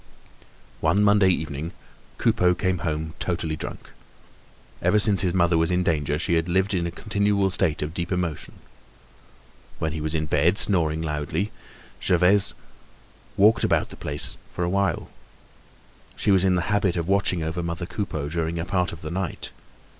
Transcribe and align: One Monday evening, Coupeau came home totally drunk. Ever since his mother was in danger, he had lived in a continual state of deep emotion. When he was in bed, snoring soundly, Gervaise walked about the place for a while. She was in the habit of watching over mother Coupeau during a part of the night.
One 0.79 1.03
Monday 1.03 1.29
evening, 1.29 1.73
Coupeau 2.17 2.55
came 2.55 2.79
home 2.79 3.13
totally 3.19 3.55
drunk. 3.55 3.91
Ever 4.81 4.97
since 4.97 5.21
his 5.21 5.31
mother 5.35 5.59
was 5.59 5.69
in 5.69 5.83
danger, 5.83 6.17
he 6.17 6.33
had 6.33 6.49
lived 6.49 6.73
in 6.73 6.87
a 6.87 6.89
continual 6.89 7.51
state 7.51 7.83
of 7.83 7.93
deep 7.93 8.11
emotion. 8.11 8.55
When 9.77 9.91
he 9.91 10.01
was 10.01 10.15
in 10.15 10.25
bed, 10.25 10.57
snoring 10.57 11.03
soundly, 11.03 11.51
Gervaise 12.01 12.55
walked 13.37 13.63
about 13.63 13.91
the 13.91 13.95
place 13.95 14.39
for 14.55 14.63
a 14.63 14.69
while. 14.71 15.11
She 16.15 16.31
was 16.31 16.43
in 16.43 16.55
the 16.55 16.63
habit 16.73 16.97
of 16.97 17.07
watching 17.07 17.43
over 17.43 17.61
mother 17.61 17.85
Coupeau 17.85 18.27
during 18.27 18.57
a 18.57 18.65
part 18.65 18.91
of 18.91 19.03
the 19.03 19.11
night. 19.11 19.51